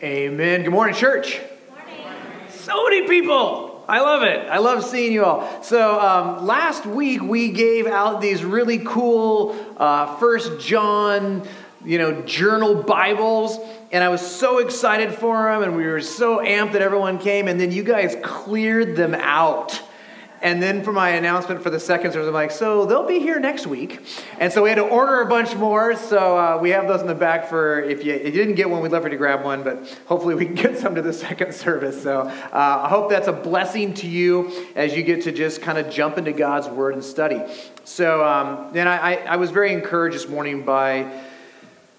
[0.00, 0.62] Amen.
[0.62, 1.40] Good morning, church.
[1.68, 2.06] Morning.
[2.50, 3.84] So many people.
[3.88, 4.48] I love it.
[4.48, 5.60] I love seeing you all.
[5.64, 11.42] So um, last week we gave out these really cool uh, First John,
[11.84, 13.58] you know, journal Bibles,
[13.90, 17.48] and I was so excited for them, and we were so amped that everyone came,
[17.48, 19.82] and then you guys cleared them out.
[20.40, 23.40] And then for my announcement for the second service, I'm like, so they'll be here
[23.40, 24.00] next week.
[24.38, 25.96] And so we had to order a bunch more.
[25.96, 28.70] So uh, we have those in the back for if you, if you didn't get
[28.70, 31.02] one, we'd love for you to grab one, but hopefully we can get some to
[31.02, 32.02] the second service.
[32.02, 35.78] So uh, I hope that's a blessing to you as you get to just kind
[35.78, 37.42] of jump into God's word and study.
[37.84, 41.10] So um, then I, I was very encouraged this morning by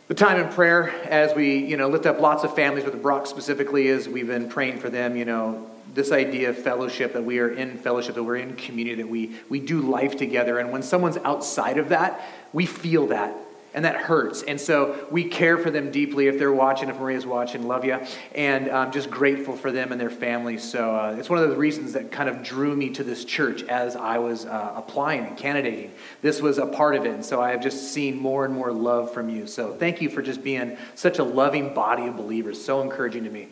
[0.07, 2.99] the time in prayer as we you know lift up lots of families with the
[2.99, 7.25] brock specifically as we've been praying for them you know this idea of fellowship that
[7.25, 10.57] we are in fellowship that we're in community that we we do life together.
[10.57, 12.21] And when someone's outside of that
[12.53, 13.35] we feel that
[13.73, 14.41] and that hurts.
[14.41, 17.99] And so we care for them deeply if they're watching if maria's watching love you
[18.33, 20.63] and i'm just grateful for them and their families.
[20.63, 23.63] So uh, it's one of the reasons that kind of drew me to this church
[23.63, 25.91] as i was uh, applying and candidating.
[26.21, 27.13] This was a part of it.
[27.13, 29.47] And so i have just seen more and more love from you.
[29.47, 32.63] So thank you for just being such a loving body of believers.
[32.63, 33.49] So encouraging to me.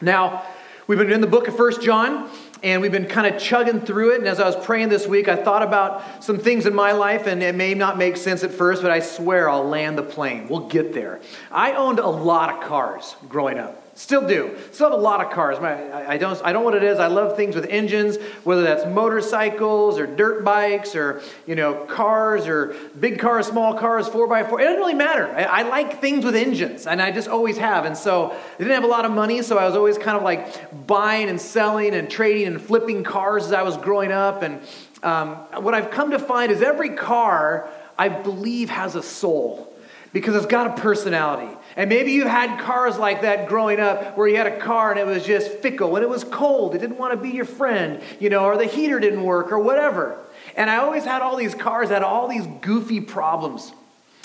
[0.00, 0.44] Now
[0.90, 2.28] We've been in the book of First John,
[2.64, 4.18] and we've been kind of chugging through it.
[4.18, 7.28] And as I was praying this week, I thought about some things in my life,
[7.28, 10.48] and it may not make sense at first, but I swear I'll land the plane.
[10.48, 11.20] We'll get there.
[11.52, 13.89] I owned a lot of cars growing up.
[14.00, 14.56] Still do.
[14.72, 15.58] Still have a lot of cars.
[15.58, 16.98] I don't, I don't know what it is.
[16.98, 22.46] I love things with engines, whether that's motorcycles or dirt bikes or, you know, cars
[22.46, 24.58] or big cars, small cars, 4x4.
[24.58, 25.26] It doesn't really matter.
[25.26, 27.84] I, I like things with engines, and I just always have.
[27.84, 30.22] And so I didn't have a lot of money, so I was always kind of
[30.22, 34.40] like buying and selling and trading and flipping cars as I was growing up.
[34.40, 34.62] And
[35.02, 39.70] um, what I've come to find is every car, I believe, has a soul
[40.14, 41.54] because it's got a personality.
[41.76, 44.98] And maybe you've had cars like that growing up where you had a car and
[44.98, 46.74] it was just fickle and it was cold.
[46.74, 49.58] It didn't want to be your friend, you know, or the heater didn't work or
[49.58, 50.18] whatever.
[50.56, 53.72] And I always had all these cars that had all these goofy problems.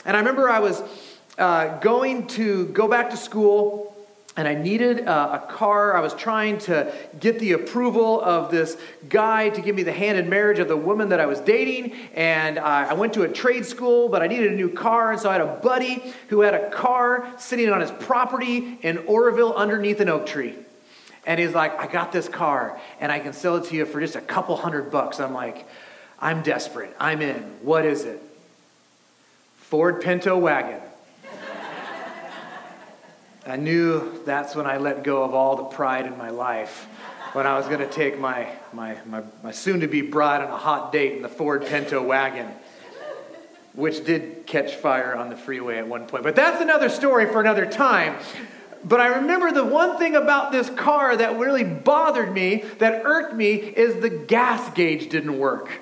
[0.05, 0.81] And I remember I was
[1.37, 3.94] uh, going to go back to school
[4.37, 5.95] and I needed a, a, car.
[5.95, 10.17] I was trying to get the approval of this guy to give me the hand
[10.17, 11.93] in marriage of the woman that I was dating.
[12.13, 15.13] And uh, I went to a trade school, but I needed a new car.
[15.13, 18.97] And so I had a buddy who had a car sitting on his property in
[19.07, 20.55] Oroville underneath an oak tree.
[21.25, 24.01] And he's like, I got this car and I can sell it to you for
[24.01, 25.19] just a couple hundred bucks.
[25.19, 25.65] I'm like,
[26.19, 26.93] I'm desperate.
[26.99, 27.41] I'm in.
[27.61, 28.21] What is it?
[29.55, 30.81] Ford Pinto wagon.
[33.47, 36.87] I knew that's when I let go of all the pride in my life.
[37.33, 40.49] When I was going to take my, my, my, my soon to be bride on
[40.49, 42.47] a hot date in the Ford Pinto wagon,
[43.73, 46.23] which did catch fire on the freeway at one point.
[46.23, 48.17] But that's another story for another time.
[48.83, 53.35] But I remember the one thing about this car that really bothered me, that irked
[53.35, 55.81] me, is the gas gauge didn't work.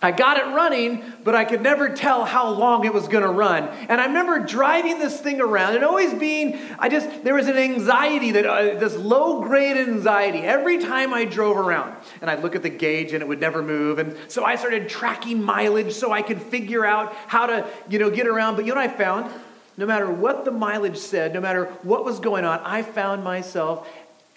[0.00, 3.30] I got it running, but I could never tell how long it was going to
[3.30, 3.64] run.
[3.64, 7.56] And I remember driving this thing around and always being, I just, there was an
[7.56, 11.96] anxiety that, uh, this low grade anxiety every time I drove around.
[12.20, 13.98] And I'd look at the gauge and it would never move.
[13.98, 18.08] And so I started tracking mileage so I could figure out how to, you know,
[18.08, 18.54] get around.
[18.54, 19.32] But you know what I found?
[19.76, 23.88] No matter what the mileage said, no matter what was going on, I found myself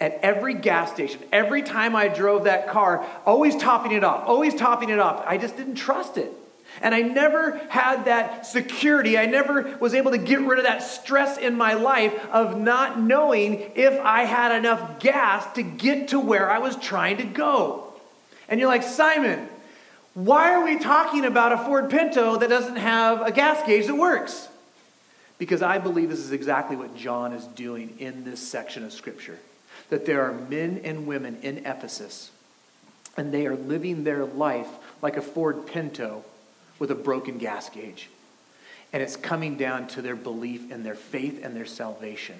[0.02, 4.52] at every gas station, every time I drove that car, always topping it off, always
[4.52, 5.22] topping it off.
[5.24, 6.32] I just didn't trust it.
[6.80, 9.16] And I never had that security.
[9.16, 12.98] I never was able to get rid of that stress in my life of not
[12.98, 17.84] knowing if I had enough gas to get to where I was trying to go.
[18.48, 19.48] And you're like, Simon,
[20.14, 23.94] why are we talking about a Ford Pinto that doesn't have a gas gauge that
[23.94, 24.48] works?
[25.38, 29.38] Because I believe this is exactly what John is doing in this section of Scripture
[29.92, 32.30] that there are men and women in Ephesus,
[33.18, 34.70] and they are living their life
[35.02, 36.24] like a Ford Pinto
[36.78, 38.08] with a broken gas gauge.
[38.90, 42.36] And it's coming down to their belief and their faith and their salvation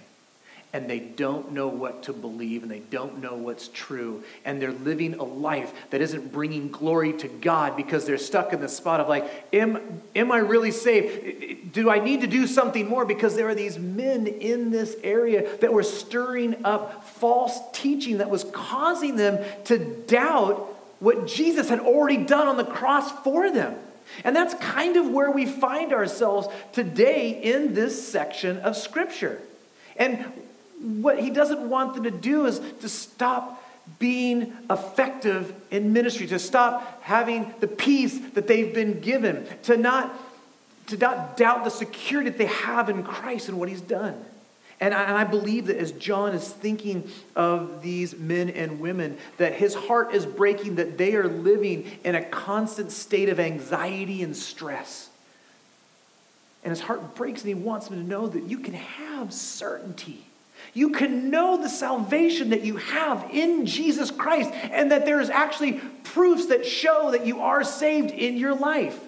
[0.74, 4.72] and they don't know what to believe and they don't know what's true and they're
[4.72, 9.00] living a life that isn't bringing glory to god because they're stuck in the spot
[9.00, 11.72] of like am, am i really saved?
[11.72, 13.04] Do i need to do something more?
[13.04, 18.30] Because there are these men in this area that were stirring up false teaching that
[18.30, 20.56] was causing them to doubt
[21.00, 23.74] what jesus had already done on the cross for them.
[24.24, 29.40] And that's kind of where we find ourselves today in this section of scripture.
[29.96, 30.32] And
[30.82, 33.62] what he doesn't want them to do is to stop
[33.98, 40.12] being effective in ministry, to stop having the peace that they've been given, to not,
[40.88, 44.24] to not doubt the security that they have in Christ and what he's done.
[44.80, 49.16] And I, and I believe that as John is thinking of these men and women,
[49.36, 54.22] that his heart is breaking, that they are living in a constant state of anxiety
[54.24, 55.08] and stress.
[56.64, 60.26] And his heart breaks, and he wants them to know that you can have certainty.
[60.74, 65.28] You can know the salvation that you have in Jesus Christ, and that there is
[65.28, 65.74] actually
[66.04, 68.98] proofs that show that you are saved in your life.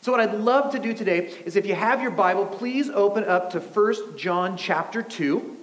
[0.00, 3.24] So, what I'd love to do today is if you have your Bible, please open
[3.24, 5.56] up to 1 John chapter 2.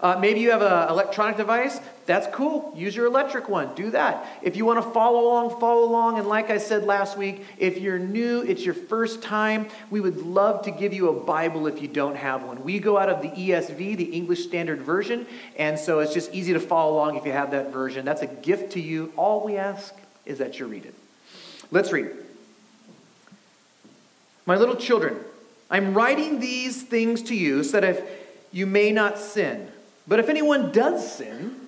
[0.00, 1.78] Uh, maybe you have an electronic device.
[2.08, 2.72] That's cool.
[2.74, 3.74] Use your electric one.
[3.74, 4.26] Do that.
[4.40, 6.18] If you want to follow along, follow along.
[6.18, 10.16] And like I said last week, if you're new, it's your first time, we would
[10.16, 12.64] love to give you a Bible if you don't have one.
[12.64, 15.26] We go out of the ESV, the English Standard Version,
[15.58, 18.06] and so it's just easy to follow along if you have that version.
[18.06, 19.12] That's a gift to you.
[19.14, 19.94] All we ask
[20.24, 20.94] is that you read it.
[21.70, 22.10] Let's read.
[24.46, 25.18] My little children,
[25.70, 28.02] I'm writing these things to you so that if
[28.50, 29.70] you may not sin.
[30.06, 31.67] But if anyone does sin,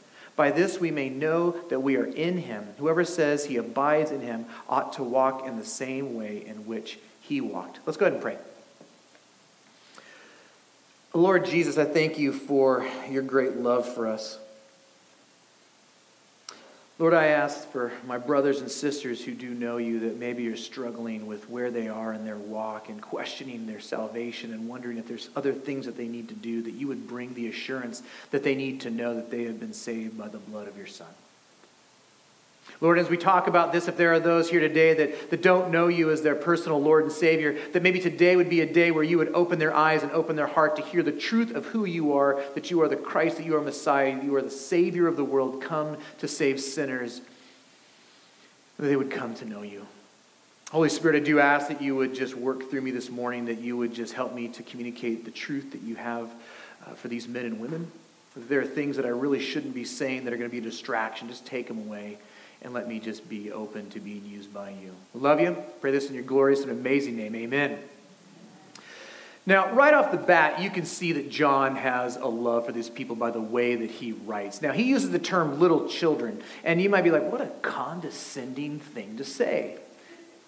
[0.41, 2.69] By this we may know that we are in him.
[2.79, 6.97] Whoever says he abides in him ought to walk in the same way in which
[7.19, 7.77] he walked.
[7.85, 8.39] Let's go ahead and pray.
[11.13, 14.39] Lord Jesus, I thank you for your great love for us.
[17.01, 20.55] Lord, I ask for my brothers and sisters who do know you that maybe you're
[20.55, 25.07] struggling with where they are in their walk and questioning their salvation and wondering if
[25.07, 28.43] there's other things that they need to do, that you would bring the assurance that
[28.43, 31.07] they need to know that they have been saved by the blood of your Son.
[32.81, 35.69] Lord, as we talk about this, if there are those here today that, that don't
[35.69, 38.89] know you as their personal Lord and Savior, that maybe today would be a day
[38.89, 41.67] where you would open their eyes and open their heart to hear the truth of
[41.67, 44.49] who you are, that you are the Christ, that you are Messiah, you are the
[44.49, 47.21] Savior of the world, come to save sinners,
[48.77, 49.85] that they would come to know you.
[50.71, 53.59] Holy Spirit, I do ask that you would just work through me this morning, that
[53.59, 56.31] you would just help me to communicate the truth that you have
[56.87, 57.91] uh, for these men and women.
[58.35, 60.65] If there are things that I really shouldn't be saying that are going to be
[60.65, 62.17] a distraction, just take them away
[62.61, 64.95] and let me just be open to being used by you.
[65.13, 65.57] We love you.
[65.79, 67.35] Pray this in your glorious and amazing name.
[67.35, 67.79] Amen.
[69.45, 72.91] Now, right off the bat, you can see that John has a love for these
[72.91, 74.61] people by the way that he writes.
[74.61, 78.79] Now, he uses the term little children, and you might be like, what a condescending
[78.79, 79.79] thing to say.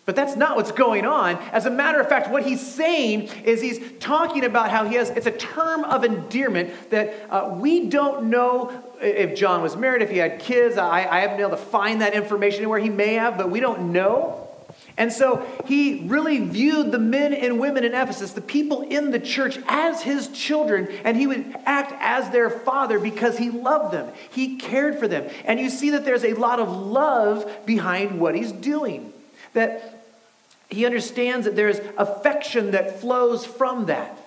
[0.06, 1.38] But that's not what's going on.
[1.54, 5.10] As a matter of fact, what he's saying is he's talking about how he has,
[5.12, 10.10] it's a term of endearment that uh, we don't know if John was married, if
[10.10, 10.78] he had kids.
[10.78, 12.80] I, I haven't been able to find that information anywhere.
[12.80, 14.50] He may have, but we don't know.
[14.98, 19.20] And so he really viewed the men and women in Ephesus, the people in the
[19.20, 24.12] church, as his children, and he would act as their father because he loved them.
[24.32, 25.30] He cared for them.
[25.46, 29.14] And you see that there's a lot of love behind what he's doing.
[29.54, 29.93] That
[30.74, 34.18] he understands that there's affection that flows from that.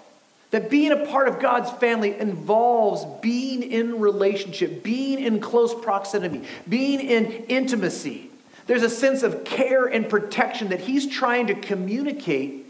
[0.50, 6.42] That being a part of God's family involves being in relationship, being in close proximity,
[6.68, 8.30] being in intimacy.
[8.66, 12.66] There's a sense of care and protection that he's trying to communicate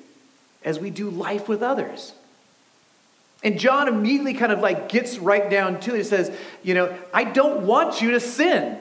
[0.65, 2.12] as we do life with others.
[3.45, 5.99] And John immediately kind of like gets right down to it.
[5.99, 8.79] He says, You know, I don't want you to sin.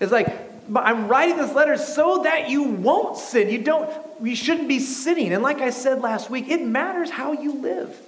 [0.00, 0.41] It's like,
[0.74, 3.48] I'm writing this letter so that you won't sin.
[3.50, 3.90] You don't,
[4.22, 5.32] you shouldn't be sinning.
[5.32, 8.00] And like I said last week, it matters how you live.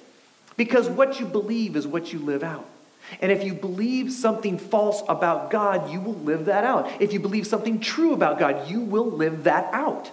[0.57, 2.67] Because what you believe is what you live out.
[3.21, 6.89] And if you believe something false about God, you will live that out.
[7.01, 10.11] If you believe something true about God, you will live that out.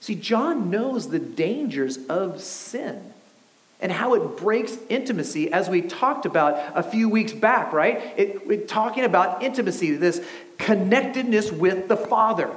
[0.00, 3.12] See, John knows the dangers of sin
[3.82, 8.00] and how it breaks intimacy, as we talked about a few weeks back, right?
[8.16, 10.24] It, talking about intimacy, this
[10.62, 12.50] connectedness with the Father.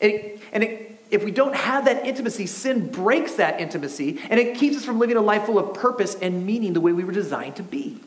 [0.00, 4.56] It, and it, if we don't have that intimacy, sin breaks that intimacy, and it
[4.56, 7.12] keeps us from living a life full of purpose and meaning the way we were
[7.12, 7.98] designed to be.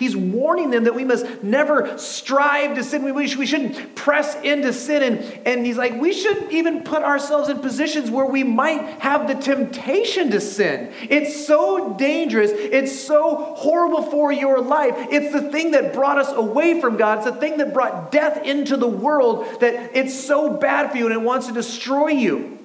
[0.00, 3.04] He's warning them that we must never strive to sin.
[3.04, 5.02] We, we shouldn't press into sin.
[5.02, 9.28] And, and he's like, we shouldn't even put ourselves in positions where we might have
[9.28, 10.90] the temptation to sin.
[11.02, 12.50] It's so dangerous.
[12.50, 14.94] It's so horrible for your life.
[15.10, 17.18] It's the thing that brought us away from God.
[17.18, 21.04] It's the thing that brought death into the world that it's so bad for you
[21.04, 22.58] and it wants to destroy you.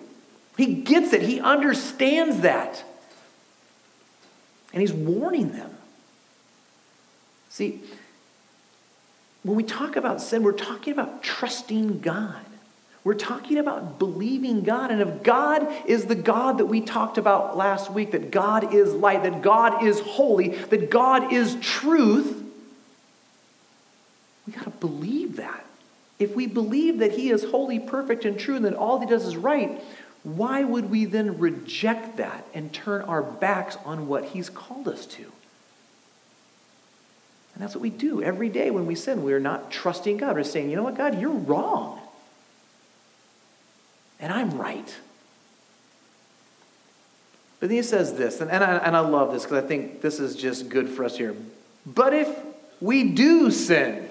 [0.56, 2.82] He gets it, he understands that.
[4.72, 5.75] And he's warning them.
[7.55, 7.79] See,
[9.43, 12.43] when we talk about sin, we're talking about trusting God.
[13.05, 14.91] We're talking about believing God.
[14.91, 18.93] And if God is the God that we talked about last week, that God is
[18.93, 22.43] light, that God is holy, that God is truth,
[24.45, 25.65] we got to believe that.
[26.19, 29.25] If we believe that He is holy, perfect, and true, and that all He does
[29.25, 29.81] is right,
[30.24, 35.05] why would we then reject that and turn our backs on what He's called us
[35.05, 35.31] to?
[37.55, 39.24] And that's what we do every day when we sin.
[39.24, 40.35] We're not trusting God.
[40.35, 42.01] We're saying, you know what, God, you're wrong.
[44.19, 44.93] And I'm right.
[47.62, 50.01] But then he says this, and, and, I, and I love this because I think
[50.01, 51.33] this is just good for us here.
[51.85, 52.27] But if
[52.81, 54.09] we do sin,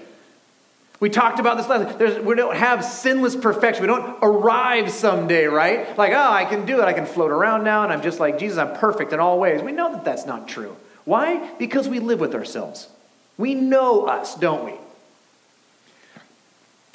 [0.99, 3.83] we talked about this last There's, we don't have sinless perfection.
[3.83, 5.97] We don't arrive someday, right?
[5.99, 6.85] Like, oh, I can do it.
[6.85, 8.57] I can float around now, and I'm just like Jesus.
[8.57, 9.61] I'm perfect in all ways.
[9.61, 10.75] We know that that's not true.
[11.05, 11.53] Why?
[11.59, 12.89] Because we live with ourselves.
[13.37, 14.75] We know us, don't we?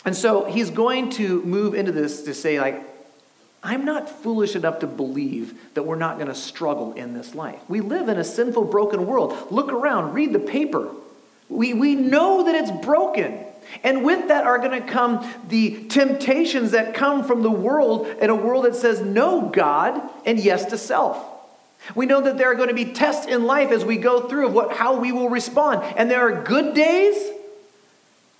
[0.06, 2.82] And so he's going to move into this to say, like,
[3.62, 7.60] I'm not foolish enough to believe that we're not going to struggle in this life.
[7.68, 9.38] We live in a sinful, broken world.
[9.52, 10.90] Look around, read the paper.
[11.50, 13.44] We, we know that it's broken.
[13.84, 18.30] And with that are going to come the temptations that come from the world in
[18.30, 21.18] a world that says no God and yes to self.
[21.96, 24.48] We know that there are going to be tests in life as we go through
[24.48, 25.82] of what, how we will respond.
[25.98, 27.32] And there are good days,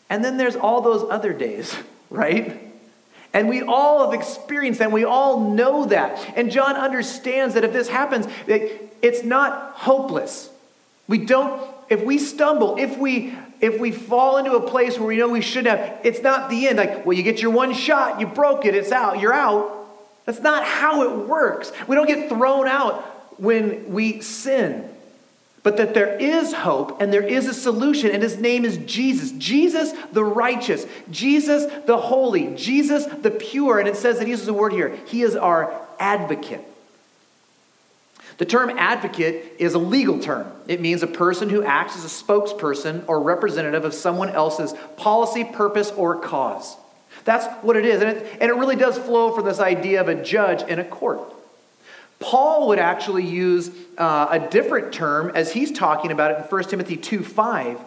[0.10, 1.76] and then there's all those other days,
[2.10, 2.62] right?
[3.34, 4.92] And we all have experienced that.
[4.92, 6.34] We all know that.
[6.36, 10.50] And John understands that if this happens, it's not hopeless.
[11.08, 15.18] We don't, if we stumble, if we if we fall into a place where we
[15.18, 16.78] know we shouldn't have, it's not the end.
[16.78, 19.76] Like, well, you get your one shot, you broke it, it's out, you're out.
[20.26, 21.74] That's not how it works.
[21.86, 24.90] We don't get thrown out when we sin.
[25.62, 29.32] But that there is hope and there is a solution, and his name is Jesus.
[29.34, 33.80] Jesus the righteous, Jesus the holy, Jesus the pure.
[33.80, 34.98] And it says that he uses a word here.
[35.08, 36.66] He is our advocate.
[38.38, 40.50] The term advocate is a legal term.
[40.66, 45.44] It means a person who acts as a spokesperson or representative of someone else's policy,
[45.44, 46.78] purpose, or cause.
[47.26, 48.02] That's what it is.
[48.02, 50.86] And it, and it really does flow from this idea of a judge in a
[50.86, 51.20] court.
[52.20, 56.64] Paul would actually use uh, a different term as he's talking about it in 1
[56.66, 57.80] Timothy 2 5.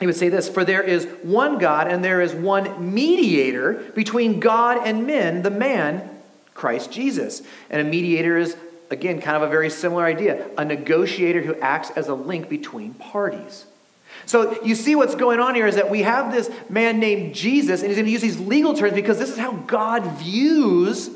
[0.00, 4.40] He would say this For there is one God and there is one mediator between
[4.40, 6.08] God and men, the man,
[6.54, 7.42] Christ Jesus.
[7.68, 8.56] And a mediator is,
[8.90, 12.94] again, kind of a very similar idea a negotiator who acts as a link between
[12.94, 13.66] parties.
[14.24, 17.80] So you see what's going on here is that we have this man named Jesus,
[17.80, 21.10] and he's going to use these legal terms because this is how God views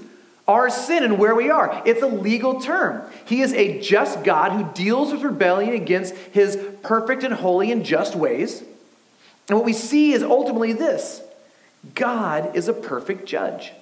[0.52, 1.82] our sin and where we are.
[1.86, 3.10] It's a legal term.
[3.24, 7.84] He is a just God who deals with rebellion against his perfect and holy and
[7.84, 8.62] just ways.
[9.48, 11.22] And what we see is ultimately this
[11.94, 13.72] God is a perfect judge.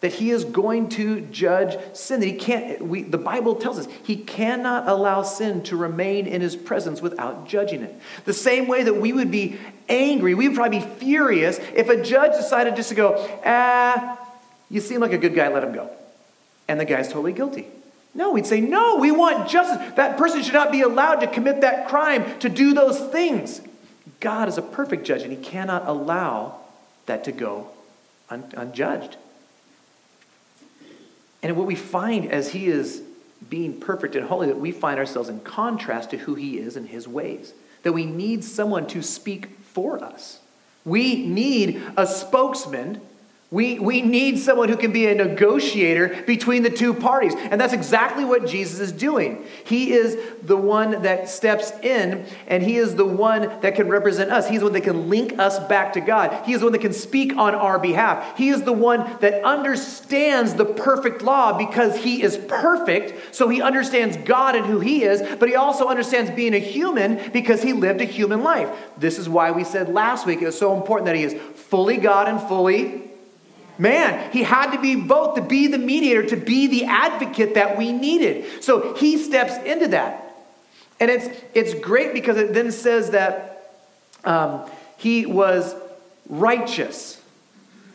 [0.00, 2.20] That he is going to judge sin.
[2.20, 6.40] That he can't, we, the Bible tells us he cannot allow sin to remain in
[6.40, 7.98] his presence without judging it.
[8.24, 12.00] The same way that we would be angry, we would probably be furious if a
[12.00, 14.27] judge decided just to go, ah,
[14.70, 15.90] you seem like a good guy, let him go.
[16.68, 17.66] And the guy's totally guilty.
[18.14, 19.94] No, we'd say, no, we want justice.
[19.94, 23.60] That person should not be allowed to commit that crime, to do those things.
[24.20, 26.58] God is a perfect judge, and he cannot allow
[27.06, 27.68] that to go
[28.28, 29.16] un- unjudged.
[31.42, 33.02] And what we find as he is
[33.48, 36.88] being perfect and holy, that we find ourselves in contrast to who he is and
[36.88, 37.52] his ways.
[37.84, 40.40] That we need someone to speak for us.
[40.84, 43.00] We need a spokesman
[43.50, 47.32] we, we need someone who can be a negotiator between the two parties.
[47.34, 49.42] And that's exactly what Jesus is doing.
[49.64, 54.30] He is the one that steps in, and He is the one that can represent
[54.30, 54.50] us.
[54.50, 56.44] He's the one that can link us back to God.
[56.44, 58.36] He is the one that can speak on our behalf.
[58.36, 63.34] He is the one that understands the perfect law because He is perfect.
[63.34, 67.30] So He understands God and who He is, but He also understands being a human
[67.32, 68.70] because He lived a human life.
[68.98, 71.96] This is why we said last week it was so important that He is fully
[71.96, 73.07] God and fully
[73.78, 77.78] Man, he had to be both to be the mediator, to be the advocate that
[77.78, 78.62] we needed.
[78.62, 80.24] So he steps into that.
[81.00, 83.72] And it's, it's great because it then says that
[84.24, 85.76] um, he was
[86.28, 87.22] righteous.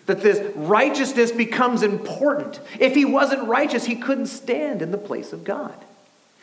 [0.05, 2.61] That this righteousness becomes important.
[2.79, 5.75] If he wasn't righteous, he couldn't stand in the place of God.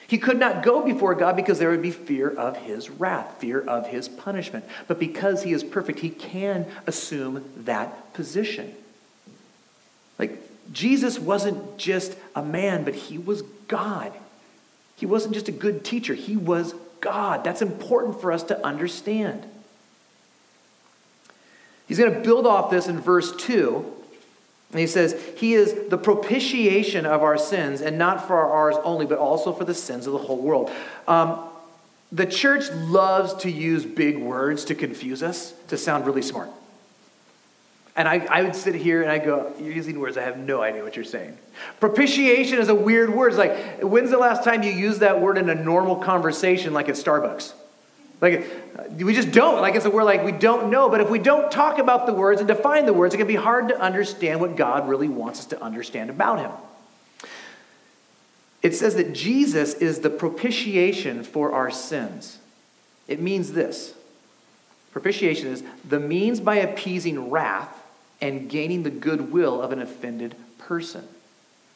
[0.06, 3.60] He could not go before God because there would be fear of his wrath, fear
[3.60, 4.64] of his punishment.
[4.88, 8.74] But because he is perfect, he can assume that position.
[10.20, 10.38] Like,
[10.72, 14.12] Jesus wasn't just a man, but he was God.
[14.96, 17.42] He wasn't just a good teacher, he was God.
[17.42, 19.44] That's important for us to understand.
[21.88, 23.96] He's going to build off this in verse 2.
[24.70, 29.06] And he says, He is the propitiation of our sins, and not for ours only,
[29.06, 30.70] but also for the sins of the whole world.
[31.08, 31.40] Um,
[32.12, 36.50] the church loves to use big words to confuse us, to sound really smart.
[37.96, 40.62] And I, I would sit here and I go, You're using words, I have no
[40.62, 41.36] idea what you're saying.
[41.80, 43.28] Propitiation is a weird word.
[43.28, 46.88] It's like, when's the last time you used that word in a normal conversation, like
[46.88, 47.52] at Starbucks?
[48.20, 48.46] Like,
[48.96, 49.60] we just don't.
[49.60, 50.88] Like, it's a word like we don't know.
[50.90, 53.34] But if we don't talk about the words and define the words, it can be
[53.34, 56.50] hard to understand what God really wants us to understand about Him.
[58.62, 62.38] It says that Jesus is the propitiation for our sins.
[63.08, 63.94] It means this
[64.92, 67.79] propitiation is the means by appeasing wrath
[68.20, 71.06] and gaining the goodwill of an offended person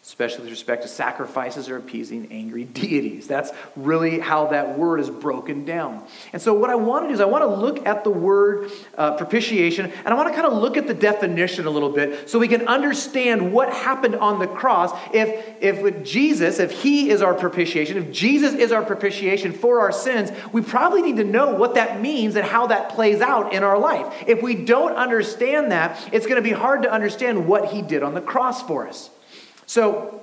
[0.04, 3.26] especially with respect to sacrifices or appeasing angry deities.
[3.26, 6.04] That's really how that word is broken down.
[6.34, 8.70] And so, what I want to do is, I want to look at the word
[8.98, 12.28] uh, propitiation, and I want to kind of look at the definition a little bit
[12.28, 14.92] so we can understand what happened on the cross.
[15.14, 19.92] If, if Jesus, if He is our propitiation, if Jesus is our propitiation for our
[19.92, 23.62] sins, we probably need to know what that means and how that plays out in
[23.62, 24.24] our life.
[24.26, 28.02] If we don't understand that, it's going to be hard to understand what He did
[28.02, 29.08] on the cross for us.
[29.66, 30.20] So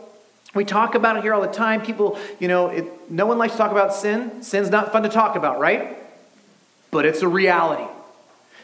[0.53, 1.81] we talk about it here all the time.
[1.81, 4.41] People, you know, it, no one likes to talk about sin.
[4.43, 5.97] Sin's not fun to talk about, right?
[6.91, 7.89] But it's a reality.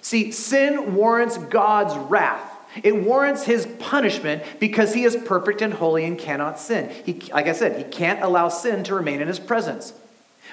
[0.01, 2.53] See, sin warrants God's wrath.
[2.83, 6.91] It warrants his punishment because he is perfect and holy and cannot sin.
[7.05, 9.93] He, like I said, he can't allow sin to remain in his presence.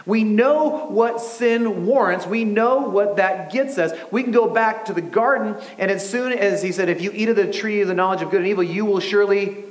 [0.06, 2.26] We know what sin warrants.
[2.26, 3.92] We know what that gets us.
[4.10, 7.10] We can go back to the garden, and as soon as he said, If you
[7.14, 9.63] eat of the tree of the knowledge of good and evil, you will surely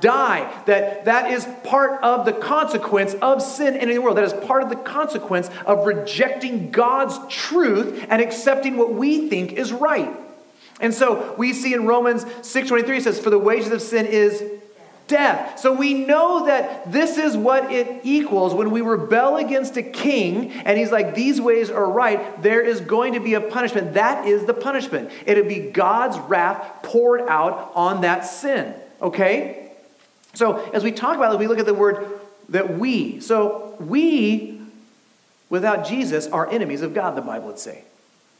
[0.00, 0.62] die.
[0.66, 4.16] That that is part of the consequence of sin in the world.
[4.16, 9.52] That is part of the consequence of rejecting God's truth and accepting what we think
[9.52, 10.10] is right.
[10.80, 14.42] And so we see in Romans 6:23 it says for the wages of sin is
[15.06, 15.58] death.
[15.58, 20.50] So we know that this is what it equals when we rebel against a king
[20.52, 23.94] and he's like, these ways are right, there is going to be a punishment.
[23.94, 25.10] That is the punishment.
[25.26, 28.74] It'll be God's wrath poured out on that sin.
[29.02, 29.63] Okay?
[30.34, 32.06] So, as we talk about it, we look at the word
[32.48, 33.20] that we.
[33.20, 34.60] So, we,
[35.48, 37.84] without Jesus, are enemies of God, the Bible would say.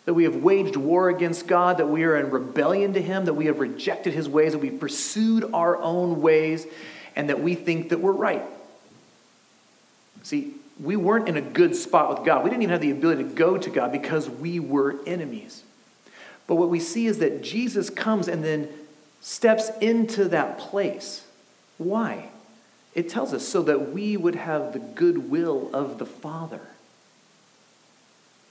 [0.04, 3.34] That we have waged war against God, that we are in rebellion to Him, that
[3.34, 6.66] we have rejected His ways, that we've pursued our own ways,
[7.16, 8.42] and that we think that we're right.
[10.22, 12.42] See, we weren't in a good spot with God.
[12.42, 15.62] We didn't even have the ability to go to God because we were enemies.
[16.46, 18.68] But what we see is that Jesus comes and then
[19.20, 21.23] steps into that place
[21.78, 22.30] why?
[22.94, 26.60] It tells us so that we would have the goodwill of the Father.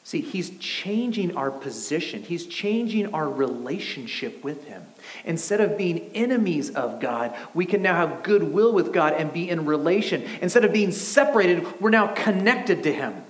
[0.05, 2.23] See, he's changing our position.
[2.23, 4.83] He's changing our relationship with him.
[5.23, 9.49] Instead of being enemies of God, we can now have goodwill with God and be
[9.49, 10.23] in relation.
[10.41, 13.23] Instead of being separated, we're now connected to him.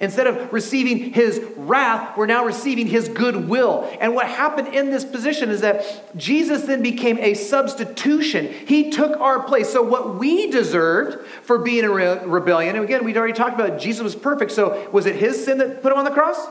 [0.00, 3.88] Instead of receiving his wrath, we're now receiving his goodwill.
[4.00, 8.52] And what happened in this position is that Jesus then became a substitution.
[8.66, 9.72] He took our place.
[9.72, 13.78] So, what we deserved for being in re- rebellion, and again, we'd already talked about
[13.78, 14.50] Jesus was perfect.
[14.50, 16.44] So, was it his sin that put him on the cross?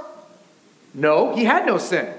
[0.94, 2.14] No, he had no sin.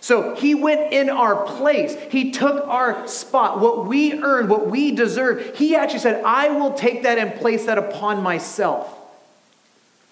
[0.00, 1.96] So he went in our place.
[2.10, 5.56] He took our spot, what we earned, what we deserve.
[5.56, 8.98] He actually said, I will take that and place that upon myself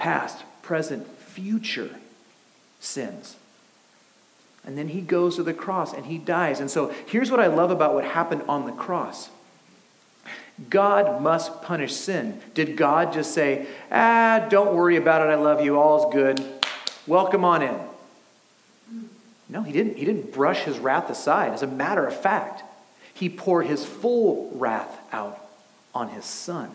[0.00, 1.90] past, present, future
[2.80, 3.36] sins.
[4.64, 6.58] And then he goes to the cross and he dies.
[6.58, 9.28] And so here's what I love about what happened on the cross
[10.68, 12.40] God must punish sin.
[12.52, 16.44] Did God just say, ah, don't worry about it, I love you, all's good,
[17.06, 17.80] welcome on in?
[19.48, 19.96] No, he didn't.
[19.96, 21.52] He didn't brush his wrath aside.
[21.52, 22.62] As a matter of fact,
[23.12, 25.44] he poured his full wrath out
[25.94, 26.70] on his son.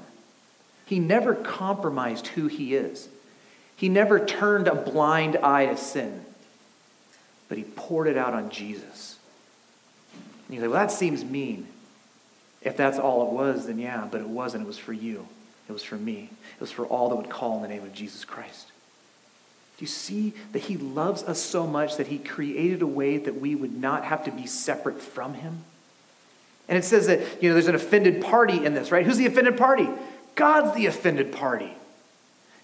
[0.86, 3.08] He never compromised who he is.
[3.76, 6.26] He never turned a blind eye to sin,
[7.50, 9.18] but he poured it out on Jesus.
[10.48, 11.68] And you say, well, that seems mean.
[12.62, 14.64] If that's all it was, then yeah, but it wasn't.
[14.64, 15.28] It was for you,
[15.70, 17.94] it was for me, it was for all that would call in the name of
[17.94, 18.72] Jesus Christ.
[19.78, 23.42] Do you see that he loves us so much that he created a way that
[23.42, 25.66] we would not have to be separate from him?
[26.70, 29.06] And it says that, you know, there's an offended party in this, right?
[29.06, 29.90] Who's the offended party?
[30.36, 31.74] God's the offended party.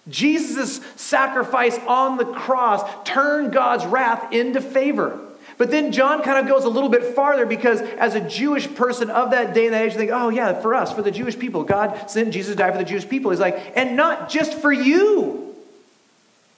[0.08, 5.18] Jesus' sacrifice on the cross turned God's wrath into favor.
[5.58, 9.10] But then John kind of goes a little bit farther because, as a Jewish person
[9.10, 11.38] of that day and that age, you think, oh, yeah, for us, for the Jewish
[11.38, 13.30] people, God sent Jesus to die for the Jewish people.
[13.30, 15.54] He's like, and not just for you.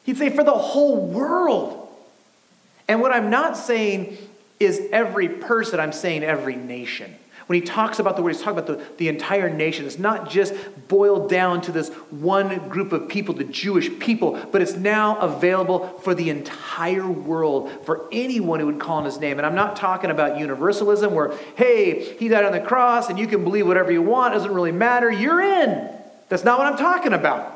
[0.04, 1.88] He'd say, for the whole world.
[2.88, 4.16] And what I'm not saying
[4.60, 7.14] is every person, I'm saying every nation.
[7.46, 9.84] When he talks about the word, he's talking about the, the entire nation.
[9.84, 10.54] It's not just
[10.88, 15.88] boiled down to this one group of people, the Jewish people, but it's now available
[16.00, 19.38] for the entire world, for anyone who would call on his name.
[19.38, 23.26] And I'm not talking about universalism where, hey, he died on the cross and you
[23.26, 25.90] can believe whatever you want, it doesn't really matter, you're in.
[26.30, 27.50] That's not what I'm talking about.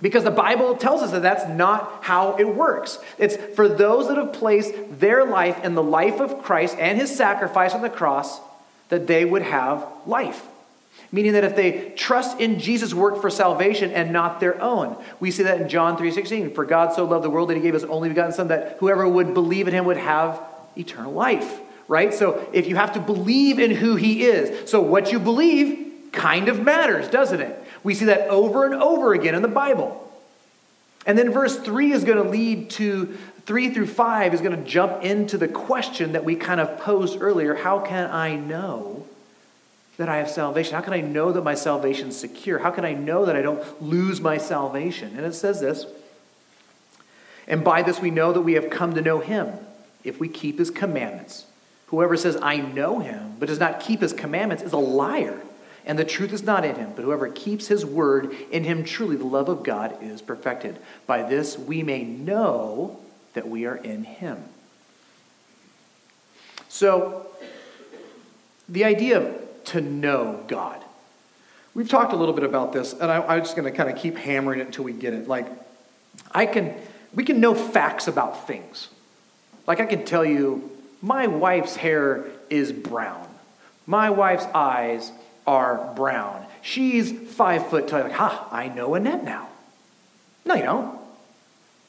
[0.00, 2.98] Because the Bible tells us that that's not how it works.
[3.18, 7.16] It's for those that have placed their life in the life of Christ and his
[7.16, 8.40] sacrifice on the cross
[8.88, 10.42] that they would have life.
[11.10, 14.96] Meaning that if they trust in Jesus' work for salvation and not their own.
[15.20, 16.54] We see that in John 3:16.
[16.54, 19.06] For God so loved the world that he gave his only begotten son that whoever
[19.06, 20.40] would believe in him would have
[20.76, 21.60] eternal life.
[21.86, 22.12] Right?
[22.14, 24.68] So if you have to believe in who he is.
[24.70, 27.62] So what you believe kind of matters, doesn't it?
[27.82, 30.00] We see that over and over again in the Bible.
[31.06, 34.70] And then verse 3 is going to lead to 3 through 5 is going to
[34.70, 39.06] jump into the question that we kind of posed earlier how can I know
[39.96, 40.74] that I have salvation?
[40.74, 42.58] How can I know that my salvation is secure?
[42.58, 45.16] How can I know that I don't lose my salvation?
[45.16, 45.86] And it says this
[47.46, 49.52] And by this we know that we have come to know him
[50.02, 51.46] if we keep his commandments.
[51.88, 55.40] Whoever says, I know him, but does not keep his commandments is a liar
[55.86, 56.92] and the truth is not in him.
[56.96, 60.78] But whoever keeps his word, in him truly the love of God is perfected.
[61.06, 63.00] By this we may know
[63.34, 64.42] that we are in him.
[66.68, 67.26] So,
[68.68, 70.82] the idea of to know God.
[71.74, 73.96] We've talked a little bit about this, and I, am just going to kind of
[73.96, 75.26] keep hammering it until we get it.
[75.26, 75.46] Like,
[76.30, 76.74] I can,
[77.14, 78.88] we can know facts about things.
[79.66, 80.70] Like, I can tell you,
[81.02, 83.26] my wife's hair is brown.
[83.86, 85.10] My wife's eyes
[85.46, 86.46] are brown.
[86.62, 88.02] She's five foot tall.
[88.02, 89.48] Like, ha, I know Annette now.
[90.44, 90.98] No, you don't.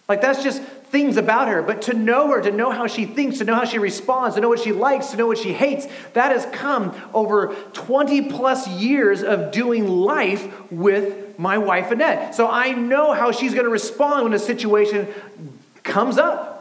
[0.10, 1.62] Like, that's just things about her.
[1.62, 4.42] But to know her, to know how she thinks, to know how she responds, to
[4.42, 8.68] know what she likes, to know what she hates, that has come over 20 plus
[8.68, 12.36] years of doing life with my wife, Annette.
[12.36, 15.08] So I know how she's going to respond when a situation
[15.84, 16.55] comes up.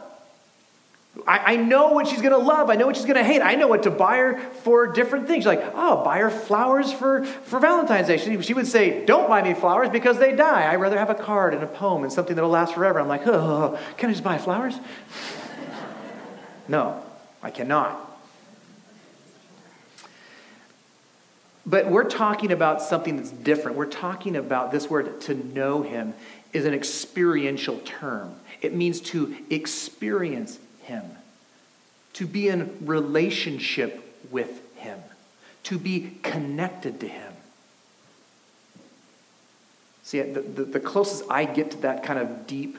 [1.27, 2.69] I, I know what she's going to love.
[2.69, 3.41] I know what she's going to hate.
[3.41, 5.45] I know what to buy her for different things.
[5.45, 8.17] Like, oh, buy her flowers for, for Valentine's Day.
[8.17, 10.71] She, she would say, don't buy me flowers because they die.
[10.71, 12.99] I'd rather have a card and a poem and something that'll last forever.
[12.99, 14.75] I'm like, oh, can I just buy flowers?
[16.67, 17.03] no,
[17.41, 18.01] I cannot.
[21.65, 23.77] But we're talking about something that's different.
[23.77, 26.13] We're talking about this word to know him
[26.53, 28.35] is an experiential term.
[28.61, 31.03] It means to experience him,
[32.15, 34.01] to be in relationship
[34.31, 34.99] with Him,
[35.63, 37.33] to be connected to Him.
[40.03, 42.77] See, the, the, the, closest I get to that kind of deep,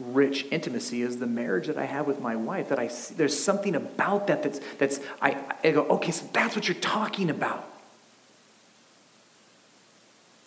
[0.00, 2.70] rich intimacy is the marriage that I have with my wife.
[2.70, 6.56] That I see, there's something about that that's, that's I, I go, okay, so that's
[6.56, 7.68] what you're talking about.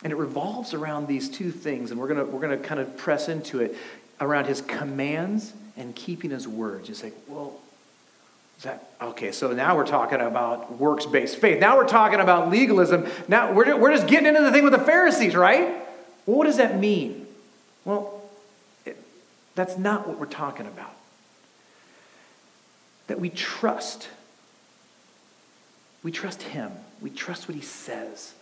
[0.03, 3.29] And it revolves around these two things, and we're gonna we're gonna kind of press
[3.29, 3.75] into it
[4.19, 6.89] around his commands and keeping his words.
[6.89, 7.59] You say, well,
[8.63, 9.31] that okay?
[9.31, 11.59] So now we're talking about works based faith.
[11.59, 13.07] Now we're talking about legalism.
[13.27, 15.67] Now we're, we're just getting into the thing with the Pharisees, right?
[16.25, 17.27] Well, what does that mean?
[17.83, 18.21] Well,
[18.85, 18.97] it,
[19.55, 20.93] that's not what we're talking about.
[23.07, 24.09] That we trust.
[26.01, 26.71] We trust Him.
[27.01, 28.33] We trust what He says.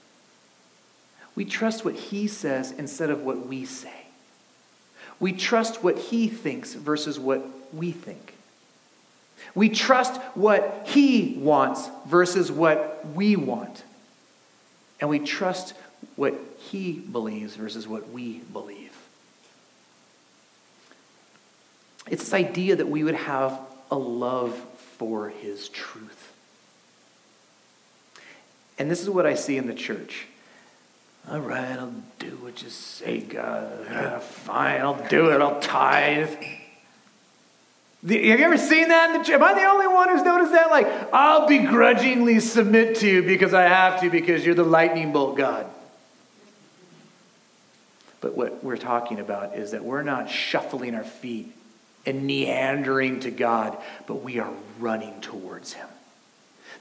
[1.35, 4.03] We trust what He says instead of what we say.
[5.19, 8.33] We trust what he thinks versus what we think.
[9.55, 13.83] We trust what he wants versus what we want.
[14.99, 15.73] And we trust
[16.15, 18.95] what he believes versus what we believe.
[22.07, 23.59] It's this idea that we would have
[23.91, 24.55] a love
[24.97, 26.33] for his truth.
[28.77, 30.25] And this is what I see in the church.
[31.29, 34.21] All right, I'll do what you say, God.
[34.21, 35.39] Fine, I'll do it.
[35.39, 36.35] I'll tithe.
[38.03, 39.33] Have you ever seen that in the?
[39.33, 40.69] Am I the only one who's noticed that?
[40.69, 45.37] Like, I'll begrudgingly submit to you because I have to because you're the lightning bolt
[45.37, 45.67] God.
[48.19, 51.53] But what we're talking about is that we're not shuffling our feet
[52.05, 55.87] and meandering to God, but we are running towards Him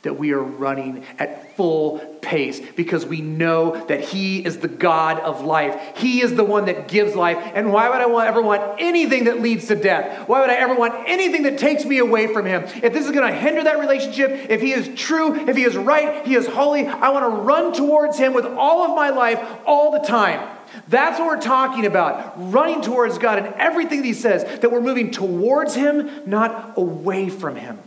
[0.02, 5.20] that we are running at full pace because we know that He is the God
[5.20, 5.96] of life.
[5.96, 7.38] He is the one that gives life.
[7.54, 10.28] And why would I ever want anything that leads to death?
[10.28, 12.64] Why would I ever want anything that takes me away from Him?
[12.82, 15.76] If this is going to hinder that relationship, if He is true, if He is
[15.76, 19.40] right, He is holy, I want to run towards Him with all of my life
[19.66, 20.58] all the time.
[20.88, 22.32] That's what we're talking about.
[22.52, 27.28] Running towards God and everything that He says, that we're moving towards Him, not away
[27.28, 27.78] from Him.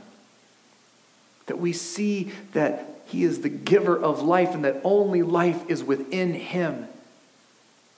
[1.47, 5.83] That we see that He is the giver of life and that only life is
[5.83, 6.87] within Him.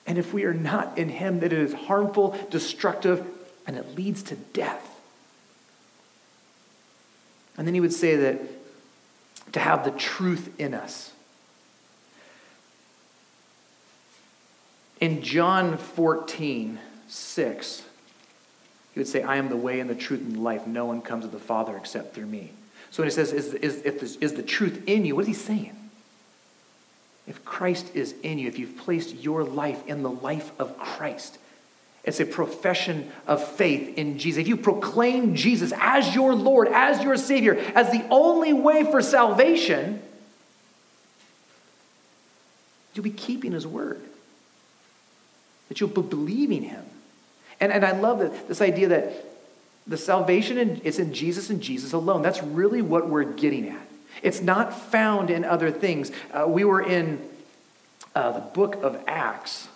[0.05, 3.25] And if we are not in Him, that it is harmful, destructive,
[3.65, 4.97] and it leads to death.
[7.57, 8.39] And then he would say that
[9.53, 11.11] to have the truth in us.
[15.01, 17.83] In John 14, 6,
[18.93, 20.65] he would say, I am the way and the truth and the life.
[20.65, 22.51] No one comes to the Father except through me.
[22.97, 25.27] So when he says, is, is, if this, is the truth in you, what is
[25.27, 25.77] he saying?
[27.27, 31.37] If Christ is in you, if you've placed your life in the life of Christ,
[32.03, 34.41] it's a profession of faith in Jesus.
[34.41, 38.99] If you proclaim Jesus as your Lord, as your Savior, as the only way for
[39.03, 40.01] salvation,
[42.95, 44.01] you'll be keeping His word.
[45.69, 46.83] That you'll be believing Him.
[47.59, 49.36] And, and I love that, this idea that
[49.87, 52.21] the salvation is in Jesus and Jesus alone.
[52.21, 53.87] That's really what we're getting at.
[54.21, 56.11] It's not found in other things.
[56.31, 57.21] Uh, we were in
[58.15, 59.67] uh, the book of Acts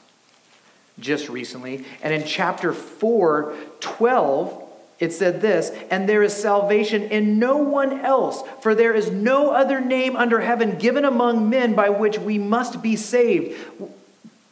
[0.99, 1.85] just recently.
[2.01, 4.69] And in chapter 4, 12,
[4.99, 9.49] it said this, and there is salvation in no one else, for there is no
[9.49, 13.57] other name under heaven given among men by which we must be saved.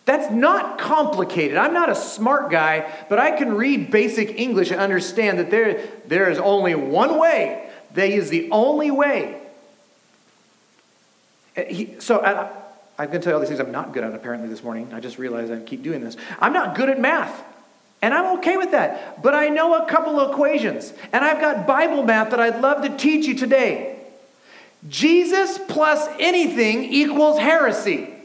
[0.10, 1.56] That's not complicated.
[1.56, 5.88] I'm not a smart guy, but I can read basic English and understand that there,
[6.08, 7.70] there is only one way.
[7.94, 9.40] That is the only way.
[11.56, 14.50] He, so I'm going to tell you all these things I'm not good at apparently
[14.50, 14.92] this morning.
[14.96, 16.18] I just realized I keep doing this.
[16.40, 17.44] I'm not good at math.
[18.02, 19.22] And I'm okay with that.
[19.22, 20.92] But I know a couple of equations.
[21.14, 24.00] And I've got Bible math that I'd love to teach you today.
[24.88, 28.16] Jesus plus anything equals heresy.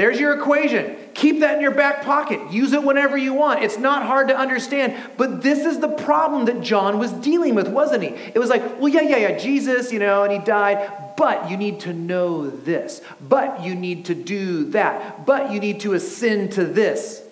[0.00, 0.96] There's your equation.
[1.12, 2.50] Keep that in your back pocket.
[2.50, 3.62] Use it whenever you want.
[3.62, 4.96] It's not hard to understand.
[5.18, 8.08] But this is the problem that John was dealing with, wasn't he?
[8.08, 10.90] It was like, well, yeah, yeah, yeah, Jesus, you know, and he died.
[11.18, 13.02] But you need to know this.
[13.20, 15.26] But you need to do that.
[15.26, 17.22] But you need to ascend to this.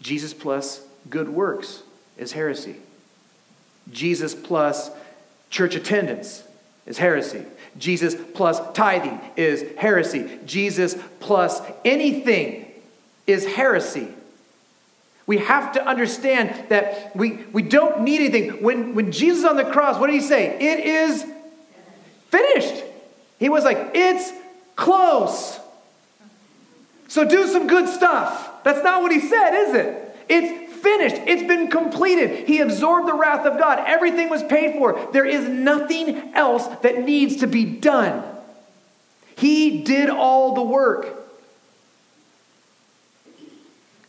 [0.00, 1.82] Jesus plus good works
[2.16, 2.76] is heresy.
[3.90, 4.90] Jesus plus
[5.50, 6.42] church attendance
[6.86, 7.44] is heresy.
[7.78, 10.38] Jesus plus tithing is heresy.
[10.44, 12.70] Jesus plus anything
[13.26, 14.08] is heresy.
[15.26, 18.62] We have to understand that we, we don't need anything.
[18.62, 20.56] When, when Jesus on the cross, what did he say?
[20.60, 21.24] It is
[22.28, 22.84] finished.
[23.38, 24.32] He was like, it's
[24.76, 25.58] close.
[27.08, 28.64] So do some good stuff.
[28.64, 30.16] That's not what he said, is it?
[30.28, 31.16] It's finished.
[31.26, 32.46] It's been completed.
[32.46, 33.82] He absorbed the wrath of God.
[33.86, 35.08] Everything was paid for.
[35.12, 38.24] There is nothing else that needs to be done.
[39.36, 41.18] He did all the work.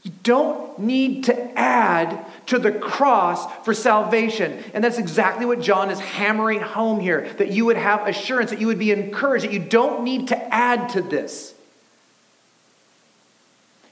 [0.03, 4.61] You don't need to add to the cross for salvation.
[4.73, 8.59] And that's exactly what John is hammering home here that you would have assurance, that
[8.59, 11.53] you would be encouraged, that you don't need to add to this.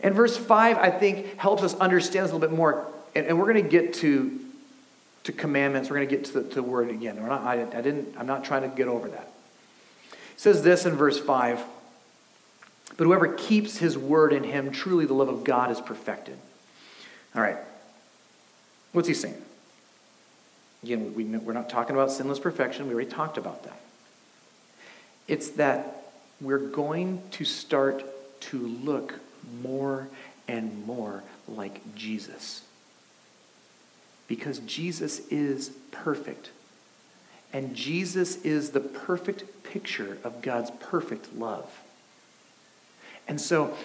[0.01, 2.87] And verse 5, I think, helps us understand this a little bit more.
[3.15, 4.39] And, and we're going to get to,
[5.23, 5.89] to commandments.
[5.89, 7.17] We're going to get to the to word again.
[7.17, 9.31] Not, I, I didn't, I'm not trying to get over that.
[10.11, 11.63] It says this in verse 5
[12.97, 16.37] But whoever keeps his word in him, truly the love of God is perfected.
[17.35, 17.57] All right.
[18.91, 19.41] What's he saying?
[20.83, 22.87] Again, we, we're not talking about sinless perfection.
[22.87, 23.79] We already talked about that.
[25.27, 26.05] It's that
[26.41, 28.03] we're going to start
[28.41, 29.19] to look
[29.62, 30.08] more
[30.47, 32.62] and more like Jesus.
[34.27, 36.51] Because Jesus is perfect.
[37.54, 41.69] And Jesus is the perfect picture of God's perfect love.
[43.27, 43.75] And so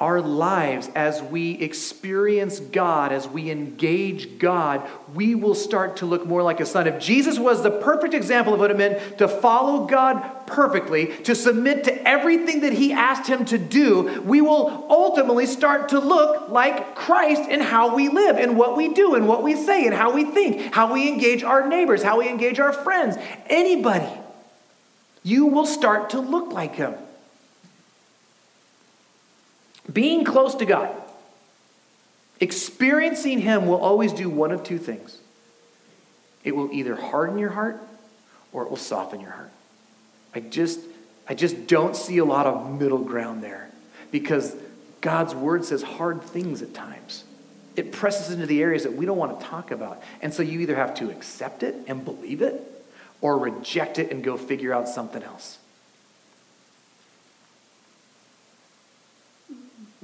[0.00, 4.82] our lives, as we experience God, as we engage God,
[5.14, 6.88] we will start to look more like a son.
[6.88, 11.36] If Jesus was the perfect example of what it meant to follow God perfectly, to
[11.36, 16.48] submit to everything that he asked him to do, we will ultimately start to look
[16.48, 19.92] like Christ in how we live, in what we do, in what we say, in
[19.92, 24.12] how we think, how we engage our neighbors, how we engage our friends, anybody.
[25.22, 26.94] You will start to look like him.
[29.92, 30.90] Being close to God,
[32.40, 35.18] experiencing Him will always do one of two things
[36.42, 37.80] it will either harden your heart
[38.52, 39.50] or it will soften your heart.
[40.34, 40.78] I just,
[41.26, 43.70] I just don't see a lot of middle ground there
[44.10, 44.54] because
[45.00, 47.24] God's word says hard things at times.
[47.76, 50.02] It presses into the areas that we don't want to talk about.
[50.20, 52.60] And so you either have to accept it and believe it
[53.20, 55.58] or reject it and go figure out something else.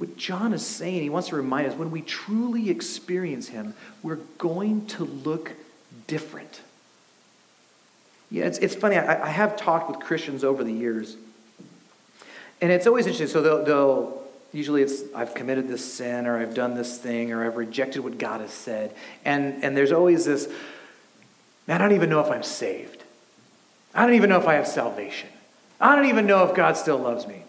[0.01, 4.17] What John is saying, he wants to remind us when we truly experience him, we're
[4.39, 5.51] going to look
[6.07, 6.61] different.
[8.31, 8.97] Yeah, it's, it's funny.
[8.97, 11.17] I, I have talked with Christians over the years,
[12.61, 13.27] and it's always interesting.
[13.27, 17.45] So they'll, they'll usually it's I've committed this sin, or I've done this thing, or
[17.45, 20.47] I've rejected what God has said, and and there's always this.
[21.67, 23.03] Man, I don't even know if I'm saved.
[23.93, 25.29] I don't even know if I have salvation.
[25.79, 27.43] I don't even know if God still loves me.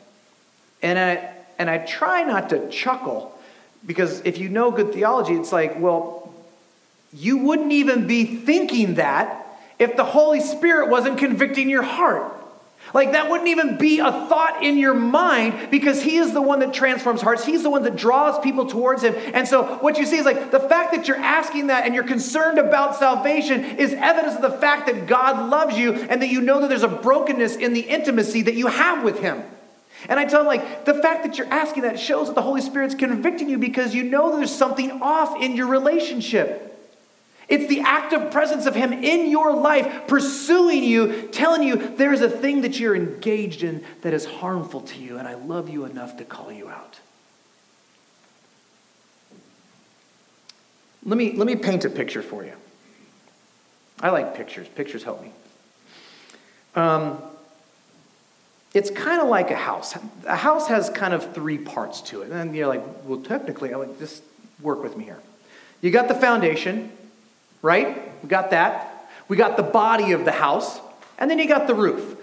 [0.82, 1.31] And I
[1.62, 3.38] and I try not to chuckle
[3.86, 6.34] because if you know good theology, it's like, well,
[7.12, 9.46] you wouldn't even be thinking that
[9.78, 12.32] if the Holy Spirit wasn't convicting your heart.
[12.92, 16.58] Like that wouldn't even be a thought in your mind because he is the one
[16.58, 17.44] that transforms hearts.
[17.44, 19.14] He's the one that draws people towards him.
[19.32, 22.02] And so what you see is like the fact that you're asking that and you're
[22.02, 26.40] concerned about salvation is evidence of the fact that God loves you and that you
[26.40, 29.44] know that there's a brokenness in the intimacy that you have with him.
[30.08, 32.60] And I tell them, like, the fact that you're asking that shows that the Holy
[32.60, 36.68] Spirit's convicting you because you know there's something off in your relationship.
[37.48, 42.20] It's the active presence of Him in your life, pursuing you, telling you there is
[42.20, 45.84] a thing that you're engaged in that is harmful to you, and I love you
[45.84, 46.98] enough to call you out.
[51.04, 52.52] Let me, let me paint a picture for you.
[54.00, 55.32] I like pictures, pictures help me.
[56.74, 57.18] Um,
[58.74, 59.96] it's kind of like a house.
[60.26, 62.30] A house has kind of three parts to it.
[62.30, 64.22] And you're like, well, technically, I'm like, just
[64.60, 65.18] work with me here.
[65.82, 66.90] You got the foundation,
[67.60, 68.22] right?
[68.22, 69.08] We got that.
[69.28, 70.80] We got the body of the house,
[71.18, 72.16] and then you got the roof.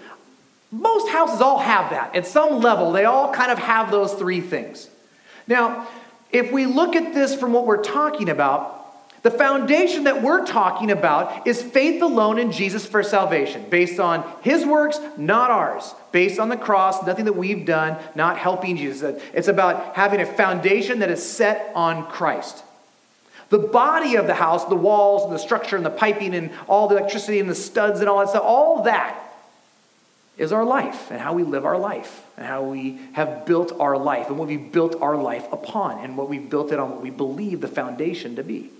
[0.72, 2.14] Most houses all have that.
[2.14, 4.88] At some level, they all kind of have those three things.
[5.46, 5.88] Now,
[6.30, 8.79] if we look at this from what we're talking about,
[9.22, 14.24] the foundation that we're talking about is faith alone in Jesus for salvation, based on
[14.40, 19.22] his works, not ours, based on the cross, nothing that we've done, not helping Jesus.
[19.34, 22.64] It's about having a foundation that is set on Christ.
[23.50, 26.88] The body of the house, the walls and the structure and the piping and all
[26.88, 29.20] the electricity and the studs and all that stuff, all that
[30.38, 33.98] is our life and how we live our life and how we have built our
[33.98, 37.02] life and what we've built our life upon and what we've built it on, what
[37.02, 38.70] we believe the foundation to be.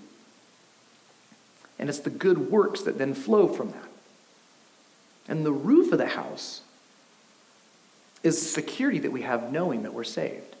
[1.81, 3.89] And it's the good works that then flow from that.
[5.27, 6.61] And the roof of the house
[8.23, 10.55] is security that we have knowing that we're saved.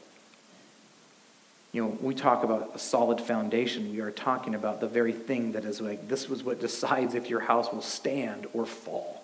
[1.71, 5.13] You know, when we talk about a solid foundation, we are talking about the very
[5.13, 9.20] thing that is like, this was what decides if your house will stand or fall.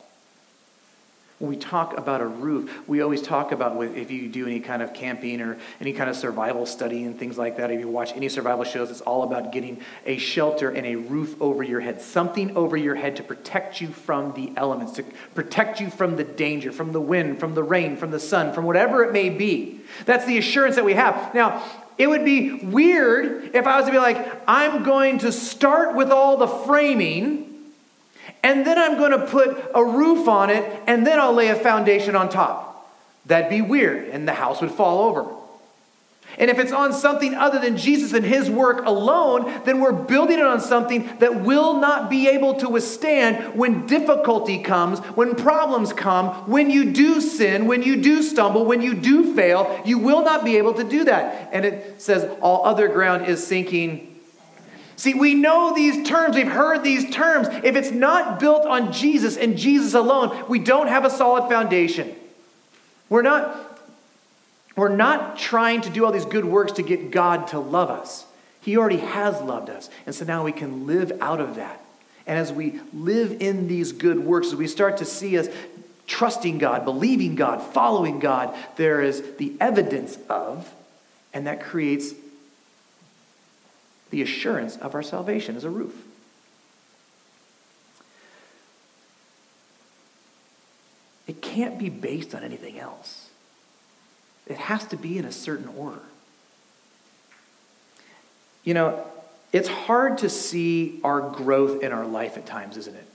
[1.39, 4.81] When we talk about a roof, we always talk about if you do any kind
[4.81, 7.69] of camping or any kind of survival study and things like that.
[7.69, 11.39] If you watch any survival shows, it's all about getting a shelter and a roof
[11.39, 15.03] over your head, something over your head to protect you from the elements, to
[15.35, 18.65] protect you from the danger, from the wind, from the rain, from the sun, from
[18.65, 19.81] whatever it may be.
[20.05, 21.35] That's the assurance that we have.
[21.35, 21.63] Now,
[21.99, 26.09] it would be weird if I was to be like, I'm going to start with
[26.09, 27.46] all the framing,
[28.43, 31.55] and then I'm going to put a roof on it, and then I'll lay a
[31.55, 32.89] foundation on top.
[33.25, 35.29] That'd be weird, and the house would fall over.
[36.39, 40.37] And if it's on something other than Jesus and his work alone, then we're building
[40.37, 45.93] it on something that will not be able to withstand when difficulty comes, when problems
[45.93, 49.81] come, when you do sin, when you do stumble, when you do fail.
[49.83, 51.49] You will not be able to do that.
[51.51, 54.16] And it says, all other ground is sinking.
[54.97, 57.47] See, we know these terms, we've heard these terms.
[57.63, 62.15] If it's not built on Jesus and Jesus alone, we don't have a solid foundation.
[63.07, 63.63] We're not
[64.75, 68.25] we're not trying to do all these good works to get God to love us.
[68.61, 69.89] He already has loved us.
[70.05, 71.81] And so now we can live out of that.
[72.27, 75.47] And as we live in these good works, as we start to see us
[76.05, 80.71] trusting God, believing God, following God, there is the evidence of,
[81.33, 82.13] and that creates
[84.09, 85.93] the assurance of our salvation as a roof.
[91.27, 93.29] It can't be based on anything else.
[94.47, 96.01] It has to be in a certain order.
[98.63, 99.05] You know,
[99.51, 103.07] it's hard to see our growth in our life at times, isn't it?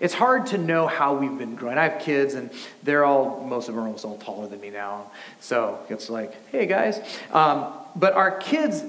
[0.00, 1.76] It's hard to know how we've been growing.
[1.76, 2.50] I have kids, and
[2.82, 5.10] they're all, most of them are almost all taller than me now.
[5.40, 6.98] So it's like, hey guys.
[7.32, 8.82] Um, but our kids,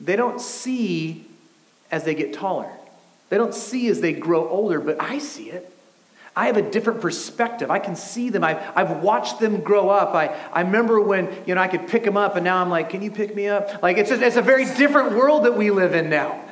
[0.00, 1.26] they don't see
[1.90, 2.70] as they get taller.
[3.28, 5.72] They don't see as they grow older, but I see it.
[6.36, 7.70] I have a different perspective.
[7.70, 8.44] I can see them.
[8.44, 10.14] I've, I've watched them grow up.
[10.14, 12.90] I, I remember when, you know, I could pick them up and now I'm like,
[12.90, 13.82] can you pick me up?
[13.82, 16.42] Like, it's, just, it's a very different world that we live in now.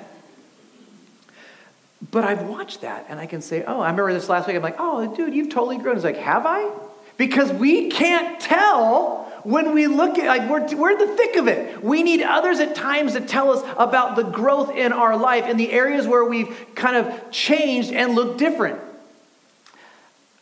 [2.10, 4.56] But I've watched that and I can say, oh, I remember this last week.
[4.56, 5.96] I'm like, oh, dude, you've totally grown.
[5.96, 6.70] It's like, have I?
[7.18, 11.48] Because we can't tell When we look at, like, we're, we're in the thick of
[11.48, 11.84] it.
[11.84, 15.58] We need others at times to tell us about the growth in our life, in
[15.58, 18.80] the areas where we've kind of changed and look different.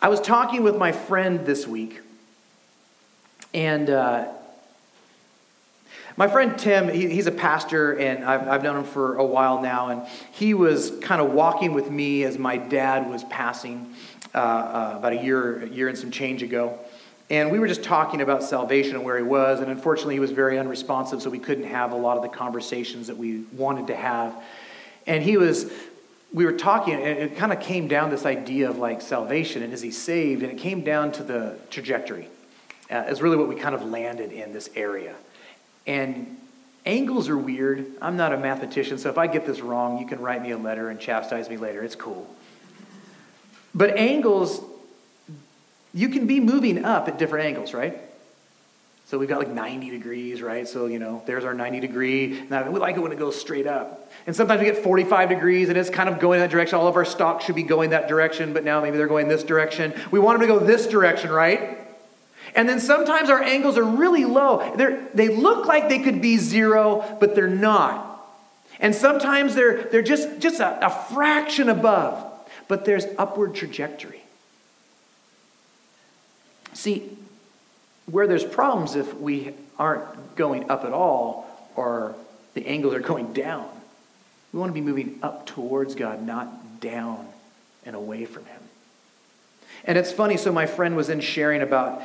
[0.01, 2.01] I was talking with my friend this week,
[3.53, 4.29] and uh,
[6.17, 9.63] my friend Tim, he, he's a pastor, and I've, I've known him for a while
[9.63, 13.95] now, and he was kind of walking with me as my dad was passing
[14.35, 16.79] uh, uh, about a year, a year and some change ago.
[17.31, 20.33] And we were just talking about salvation and where he was, and unfortunately, he was
[20.33, 23.97] very unresponsive, so we couldn't have a lot of the conversations that we wanted to
[23.97, 24.35] have.
[25.07, 25.73] And he was,
[26.33, 29.73] we were talking, and it kind of came down this idea of like salvation and
[29.73, 30.43] is he saved?
[30.43, 32.29] And it came down to the trajectory.
[32.91, 35.15] Uh, is really what we kind of landed in this area.
[35.87, 36.37] And
[36.85, 37.87] angles are weird.
[38.03, 40.59] I'm not a mathematician, so if I get this wrong, you can write me a
[40.59, 41.83] letter and chastise me later.
[41.83, 42.29] It's cool.
[43.75, 44.61] But angles,
[45.95, 47.99] you can be moving up at different angles, right?
[49.07, 50.67] So we've got like 90 degrees, right?
[50.67, 52.41] So, you know, there's our 90 degree.
[52.41, 54.11] We like it when it goes straight up.
[54.27, 56.79] And sometimes we get 45 degrees and it's kind of going that direction.
[56.79, 59.45] All of our stocks should be going that direction, but now maybe they're going this
[59.45, 59.93] direction.
[60.11, 61.79] We want them to go this direction, right?
[62.55, 64.75] And then sometimes our angles are really low.
[64.77, 68.09] They're, they look like they could be zero, but they're not.
[68.81, 72.25] And sometimes they're, they're just, just a, a fraction above,
[72.67, 74.22] but there's upward trajectory.
[76.75, 77.17] See,
[78.07, 82.15] where there's problems if we aren't going up at all or
[82.55, 83.69] the angles are going down,
[84.53, 87.27] we want to be moving up towards God, not down
[87.85, 88.61] and away from Him.
[89.85, 92.03] And it's funny, so my friend was in sharing about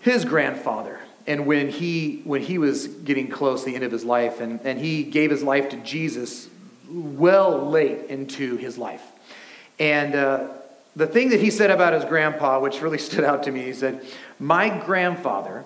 [0.00, 4.04] his grandfather and when he when he was getting close to the end of his
[4.04, 6.48] life and, and he gave his life to jesus
[6.90, 9.02] well late into his life
[9.78, 10.48] and uh,
[10.96, 13.72] the thing that he said about his grandpa which really stood out to me he
[13.72, 14.04] said
[14.38, 15.64] my grandfather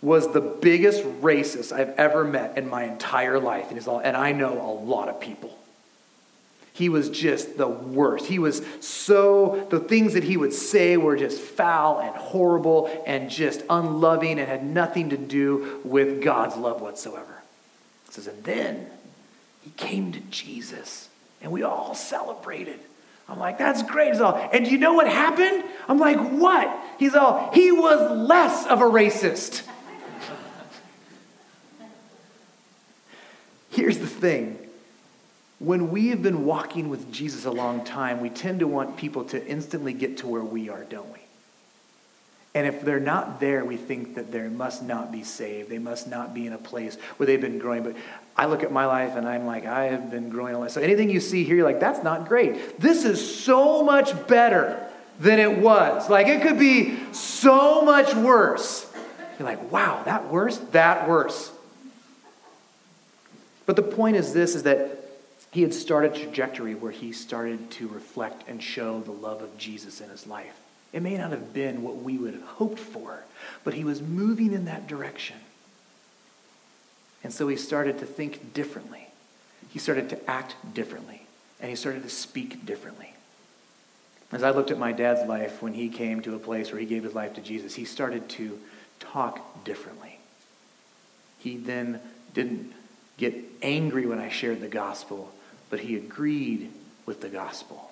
[0.00, 4.32] was the biggest racist i've ever met in my entire life and, all, and i
[4.32, 5.56] know a lot of people
[6.74, 8.26] he was just the worst.
[8.26, 13.28] He was so, the things that he would say were just foul and horrible and
[13.28, 17.42] just unloving and had nothing to do with God's love whatsoever.
[18.08, 18.86] It says, and then
[19.62, 21.08] he came to Jesus
[21.42, 22.80] and we all celebrated.
[23.28, 24.12] I'm like, that's great.
[24.12, 25.64] He's all, and you know what happened?
[25.88, 26.76] I'm like, what?
[26.98, 29.62] He's all, he was less of a racist.
[33.70, 34.58] Here's the thing
[35.62, 39.24] when we have been walking with Jesus a long time, we tend to want people
[39.26, 41.21] to instantly get to where we are, don't we?
[42.54, 45.70] And if they're not there, we think that they must not be saved.
[45.70, 47.82] They must not be in a place where they've been growing.
[47.82, 47.96] But
[48.36, 50.70] I look at my life and I'm like, I have been growing a lot.
[50.70, 52.78] So anything you see here, you're like, that's not great.
[52.78, 54.86] This is so much better
[55.18, 56.10] than it was.
[56.10, 58.90] Like it could be so much worse.
[59.38, 60.58] You're like, wow, that worse?
[60.72, 61.50] That worse.
[63.64, 64.98] But the point is this is that
[65.52, 69.56] he had started a trajectory where he started to reflect and show the love of
[69.56, 70.61] Jesus in his life.
[70.92, 73.24] It may not have been what we would have hoped for,
[73.64, 75.36] but he was moving in that direction.
[77.24, 79.08] And so he started to think differently.
[79.70, 81.22] He started to act differently.
[81.60, 83.14] And he started to speak differently.
[84.32, 86.86] As I looked at my dad's life when he came to a place where he
[86.86, 88.58] gave his life to Jesus, he started to
[88.98, 90.18] talk differently.
[91.38, 92.00] He then
[92.34, 92.72] didn't
[93.18, 95.32] get angry when I shared the gospel,
[95.70, 96.72] but he agreed
[97.06, 97.91] with the gospel.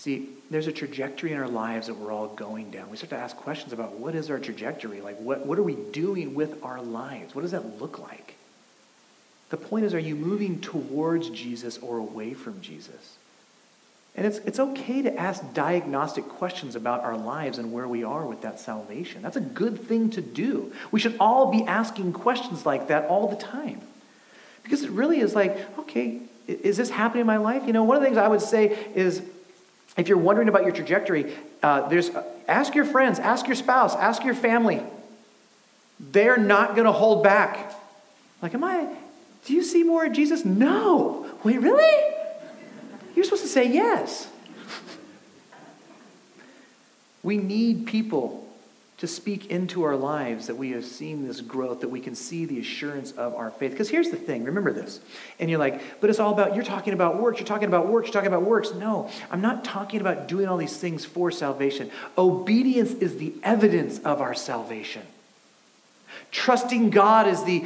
[0.00, 2.88] See, there's a trajectory in our lives that we're all going down.
[2.88, 5.02] We start to ask questions about what is our trajectory?
[5.02, 7.34] Like, what, what are we doing with our lives?
[7.34, 8.36] What does that look like?
[9.50, 13.18] The point is, are you moving towards Jesus or away from Jesus?
[14.16, 18.24] And it's, it's okay to ask diagnostic questions about our lives and where we are
[18.24, 19.20] with that salvation.
[19.20, 20.72] That's a good thing to do.
[20.90, 23.82] We should all be asking questions like that all the time.
[24.62, 27.66] Because it really is like, okay, is this happening in my life?
[27.66, 29.22] You know, one of the things I would say is
[29.96, 32.10] if you're wondering about your trajectory, uh, there's,
[32.48, 34.82] ask your friends, ask your spouse, ask your family.
[35.98, 37.74] They're not going to hold back.
[38.40, 38.88] Like, am I,
[39.44, 40.44] do you see more of Jesus?
[40.44, 41.26] No.
[41.44, 42.14] Wait, really?
[43.14, 44.28] You're supposed to say yes.
[47.22, 48.49] we need people
[49.00, 52.44] to speak into our lives that we have seen this growth, that we can see
[52.44, 53.70] the assurance of our faith.
[53.70, 55.00] Because here's the thing remember this.
[55.38, 58.08] And you're like, but it's all about, you're talking about works, you're talking about works,
[58.08, 58.74] you're talking about works.
[58.74, 61.90] No, I'm not talking about doing all these things for salvation.
[62.18, 65.02] Obedience is the evidence of our salvation.
[66.30, 67.64] Trusting God is the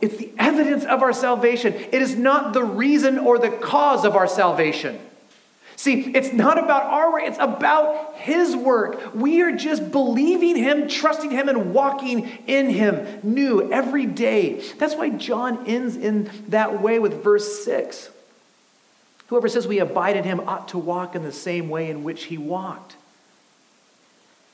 [0.00, 1.72] it's the evidence of our salvation.
[1.72, 4.98] It is not the reason or the cause of our salvation.
[5.78, 9.14] See, it's not about our work, it's about His work.
[9.14, 14.60] We are just believing Him, trusting Him, and walking in Him new every day.
[14.78, 18.10] That's why John ends in that way with verse 6.
[19.28, 22.24] Whoever says we abide in Him ought to walk in the same way in which
[22.24, 22.96] He walked.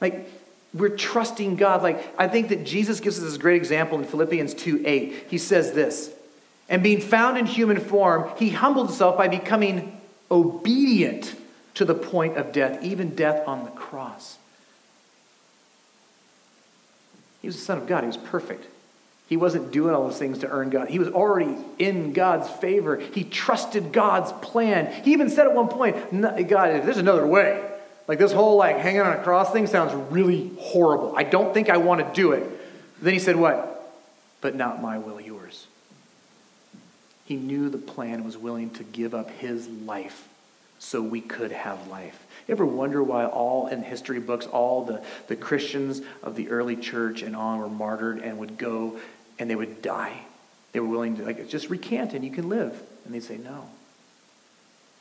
[0.02, 0.30] Like,
[0.74, 1.82] we're trusting God.
[1.82, 5.26] Like, I think that Jesus gives us this great example in Philippians 2 8.
[5.30, 6.10] He says this,
[6.68, 11.34] and being found in human form, He humbled Himself by becoming obedient
[11.74, 14.38] to the point of death, even death on the cross.
[17.42, 18.66] He was the Son of God, he was perfect.
[19.28, 20.88] He wasn't doing all those things to earn God.
[20.88, 22.96] He was already in God's favor.
[22.96, 25.02] He trusted God's plan.
[25.02, 25.96] He even said at one point,
[26.48, 27.70] God, if there's another way,
[28.06, 31.14] like this whole like hanging on a cross thing sounds really horrible.
[31.16, 32.48] I don't think I want to do it.
[33.00, 33.70] Then he said, What?
[34.40, 35.43] But not my will, yours.
[37.24, 40.28] He knew the plan and was willing to give up his life
[40.78, 42.26] so we could have life.
[42.46, 46.76] You ever wonder why all in history books, all the, the Christians of the early
[46.76, 48.98] church and on were martyred and would go
[49.38, 50.20] and they would die?
[50.72, 52.78] They were willing to, like, just recant and you can live.
[53.04, 53.68] And they'd say, no.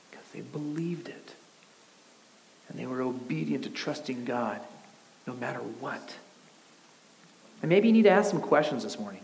[0.10, 1.34] Because they believed it.
[2.70, 4.62] And they were obedient to trusting God
[5.28, 6.16] no matter what.
[7.62, 9.23] And maybe you need to ask some questions this morning.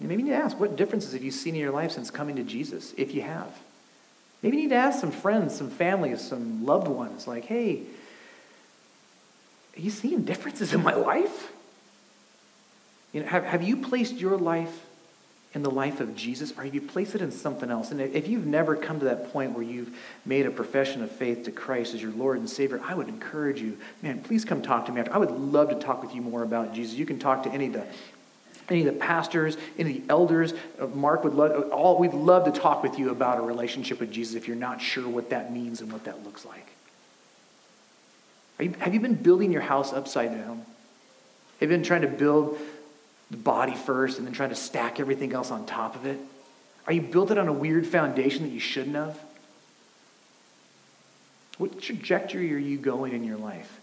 [0.00, 2.36] Maybe you need to ask, what differences have you seen in your life since coming
[2.36, 3.54] to Jesus, if you have?
[4.42, 7.82] Maybe you need to ask some friends, some families, some loved ones, like, hey,
[9.76, 11.52] are you seeing differences in my life?
[13.12, 14.86] You know, have, have you placed your life
[15.52, 17.90] in the life of Jesus, or have you placed it in something else?
[17.90, 19.94] And if you've never come to that point where you've
[20.24, 23.60] made a profession of faith to Christ as your Lord and Savior, I would encourage
[23.60, 25.12] you, man, please come talk to me after.
[25.12, 26.94] I would love to talk with you more about Jesus.
[26.94, 27.86] You can talk to any of the
[28.70, 30.54] any of the pastors, any of the elders.
[30.80, 34.12] Uh, Mark would love, all, we'd love to talk with you about a relationship with
[34.12, 36.66] Jesus if you're not sure what that means and what that looks like.
[38.60, 40.64] You, have you been building your house upside down?
[41.60, 42.58] Have you been trying to build
[43.30, 46.18] the body first and then trying to stack everything else on top of it?
[46.86, 49.18] Are you built it on a weird foundation that you shouldn't have?
[51.58, 53.80] What trajectory are you going in your life?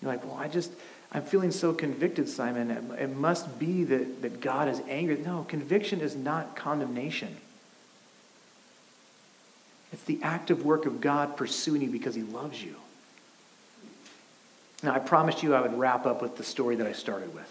[0.00, 0.72] You're like, well, I just,
[1.12, 2.70] I'm feeling so convicted, Simon.
[2.98, 5.16] It must be that, that God is angry.
[5.16, 7.36] No, conviction is not condemnation.
[9.92, 12.74] It's the active work of God pursuing you because he loves you.
[14.82, 17.50] Now, I promised you I would wrap up with the story that I started with.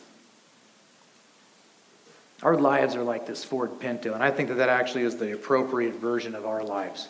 [2.44, 5.34] Our lives are like this Ford Pinto, and I think that that actually is the
[5.34, 7.08] appropriate version of our lives.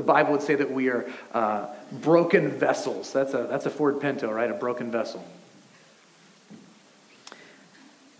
[0.00, 3.12] The Bible would say that we are uh, broken vessels.
[3.12, 4.50] That's a, that's a Ford Pinto, right?
[4.50, 5.22] A broken vessel.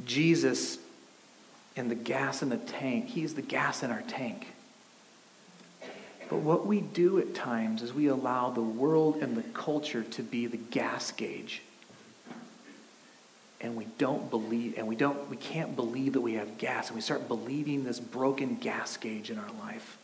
[0.04, 0.76] Jesus
[1.76, 4.48] and the gas in the tank, He's the gas in our tank.
[6.28, 10.22] But what we do at times is we allow the world and the culture to
[10.22, 11.62] be the gas gauge.
[13.62, 16.96] And we don't believe, and we don't, we can't believe that we have gas, and
[16.96, 19.96] we start believing this broken gas gauge in our life.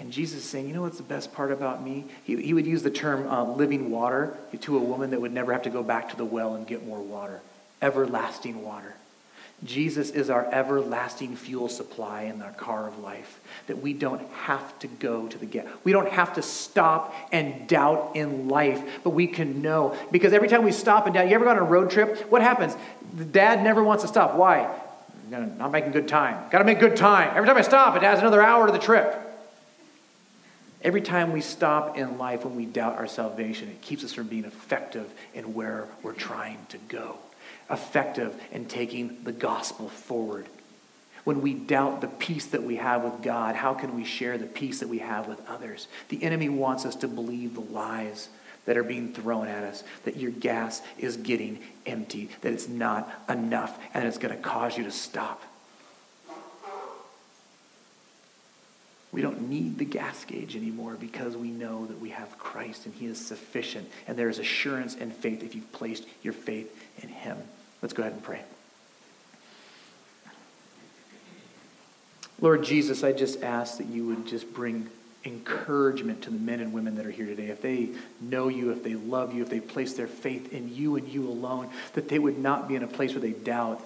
[0.00, 2.06] And Jesus is saying, you know what's the best part about me?
[2.24, 5.52] He, he would use the term uh, living water to a woman that would never
[5.52, 7.42] have to go back to the well and get more water.
[7.82, 8.94] Everlasting water.
[9.62, 13.40] Jesus is our everlasting fuel supply in our car of life.
[13.66, 15.68] That we don't have to go to the get.
[15.84, 19.94] We don't have to stop and doubt in life, but we can know.
[20.10, 22.30] Because every time we stop and doubt, you ever go on a road trip?
[22.30, 22.74] What happens?
[23.14, 24.34] The dad never wants to stop.
[24.34, 24.74] Why?
[25.28, 26.48] Not making good time.
[26.50, 27.36] Got to make good time.
[27.36, 29.26] Every time I stop, it adds another hour to the trip.
[30.82, 34.28] Every time we stop in life when we doubt our salvation, it keeps us from
[34.28, 37.18] being effective in where we're trying to go,
[37.68, 40.46] effective in taking the gospel forward.
[41.24, 44.46] When we doubt the peace that we have with God, how can we share the
[44.46, 45.86] peace that we have with others?
[46.08, 48.30] The enemy wants us to believe the lies
[48.64, 53.10] that are being thrown at us that your gas is getting empty, that it's not
[53.28, 55.42] enough, and it's going to cause you to stop.
[59.12, 62.94] We don't need the gas gauge anymore because we know that we have Christ and
[62.94, 63.88] He is sufficient.
[64.06, 67.36] And there is assurance and faith if you've placed your faith in Him.
[67.82, 68.42] Let's go ahead and pray.
[72.40, 74.88] Lord Jesus, I just ask that you would just bring
[75.24, 77.48] encouragement to the men and women that are here today.
[77.48, 77.90] If they
[78.20, 81.28] know you, if they love you, if they place their faith in you and you
[81.28, 83.82] alone, that they would not be in a place where they doubt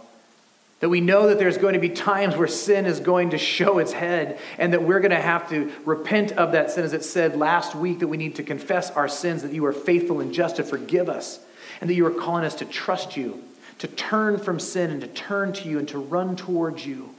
[0.80, 3.78] that we know that there's going to be times where sin is going to show
[3.78, 7.04] its head and that we're going to have to repent of that sin, as it
[7.04, 10.34] said last week, that we need to confess our sins, that you are faithful and
[10.34, 11.40] just to forgive us,
[11.80, 13.42] and that you are calling us to trust you,
[13.78, 17.14] to turn from sin and to turn to you and to run towards you.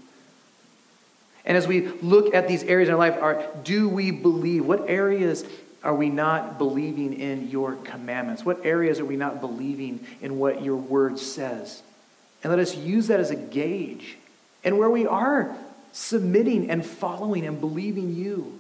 [1.46, 4.66] And as we look at these areas in our life, are, do we believe?
[4.66, 5.46] What areas
[5.84, 8.44] are we not believing in your commandments?
[8.44, 11.84] What areas are we not believing in what your word says?
[12.46, 14.18] And let us use that as a gauge.
[14.64, 15.58] And where we are
[15.94, 18.60] submitting and following and believing you,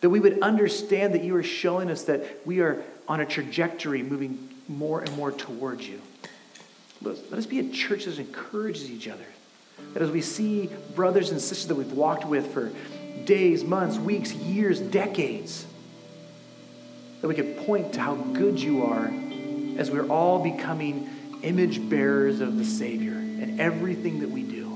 [0.00, 4.04] that we would understand that you are showing us that we are on a trajectory
[4.04, 6.00] moving more and more towards you.
[7.02, 9.26] Let us be a church that encourages each other.
[9.92, 12.70] That as we see brothers and sisters that we've walked with for
[13.24, 15.66] days, months, weeks, years, decades,
[17.22, 19.12] that we could point to how good you are
[19.78, 21.10] as we're all becoming
[21.42, 24.68] image bearers of the Savior in everything that we do.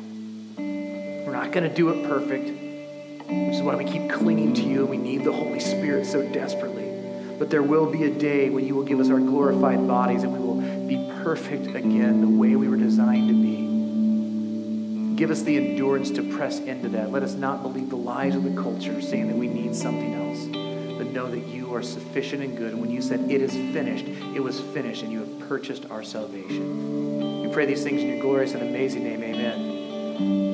[0.56, 4.80] We're not going to do it perfect, which is why we keep clinging to you.
[4.80, 6.90] and We need the Holy Spirit so desperately.
[7.38, 10.32] But there will be a day when you will give us our glorified bodies and
[10.32, 15.16] we will be perfect again the way we were designed to be.
[15.16, 17.10] Give us the endurance to press into that.
[17.12, 20.63] Let us not believe the lies of the culture saying that we need something else
[21.04, 22.72] but know that you are sufficient and good.
[22.72, 26.02] And when you said it is finished, it was finished, and you have purchased our
[26.02, 27.42] salvation.
[27.42, 29.22] We pray these things in your glorious and amazing name.
[29.22, 30.53] Amen.